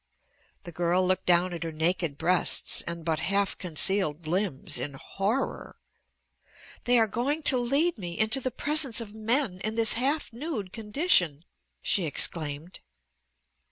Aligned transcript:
The 0.63 0.71
girl 0.71 1.05
looked 1.05 1.27
down 1.27 1.53
at 1.53 1.61
her 1.61 1.71
naked 1.71 2.17
breasts 2.17 2.81
and 2.87 3.05
but 3.05 3.19
half 3.19 3.55
concealed 3.59 4.25
limbs 4.25 4.79
in 4.79 4.93
horror. 4.95 5.75
"They 6.85 6.97
are 6.97 7.05
going 7.05 7.43
to 7.43 7.59
lead 7.59 7.99
me 7.99 8.17
into 8.17 8.39
the 8.41 8.49
presence 8.49 8.99
of 8.99 9.13
men 9.13 9.59
in 9.63 9.75
this 9.75 9.93
half 9.93 10.33
nude 10.33 10.73
condition!" 10.73 11.45
she 11.83 12.05
exclaimed. 12.05 12.79